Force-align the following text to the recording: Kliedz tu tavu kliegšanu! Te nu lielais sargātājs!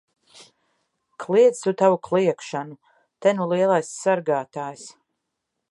Kliedz 1.23 1.59
tu 1.65 1.73
tavu 1.81 1.99
kliegšanu! 2.09 2.79
Te 3.25 3.35
nu 3.41 3.49
lielais 3.53 3.95
sargātājs! 4.01 4.87